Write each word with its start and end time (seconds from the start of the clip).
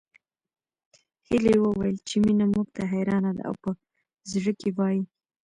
هيلې 1.27 1.55
وويل 1.63 1.97
چې 2.07 2.15
مينه 2.25 2.45
موږ 2.53 2.67
ته 2.75 2.81
حيرانه 2.93 3.31
ده 3.37 3.43
او 3.49 3.53
په 3.63 3.69
زړه 4.31 4.51
کې 4.59 4.69
وايي 4.77 5.03